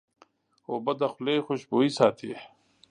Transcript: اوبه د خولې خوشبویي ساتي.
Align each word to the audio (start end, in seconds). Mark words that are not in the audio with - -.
اوبه 0.69 0.93
د 0.99 1.01
خولې 1.13 1.35
خوشبویي 1.45 1.91
ساتي. 1.97 2.31